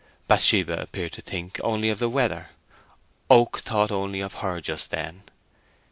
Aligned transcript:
Bathsheba 0.27 0.81
appeared 0.81 1.11
to 1.11 1.21
think 1.21 1.59
only 1.63 1.89
of 1.89 1.99
the 1.99 2.09
weather—Oak 2.09 3.59
thought 3.59 3.91
only 3.91 4.19
of 4.19 4.33
her 4.33 4.59
just 4.59 4.89
then. 4.89 5.21